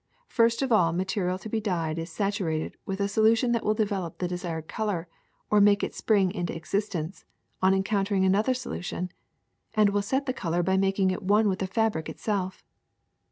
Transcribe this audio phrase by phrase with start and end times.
[0.27, 4.17] First the material to be dyed is sat urated with a solution that will develop
[4.17, 5.07] the desired color,
[5.51, 7.23] or make it spring into existence,
[7.61, 9.11] on encounter ing another solution,
[9.75, 12.63] and will set the color by mak ing it one with the fabric itself.